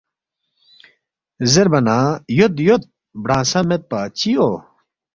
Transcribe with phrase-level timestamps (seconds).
[1.51, 1.97] زیربا نہ
[2.37, 2.83] ”یود یود
[3.23, 4.49] برانگسہ میدپا چِہ یو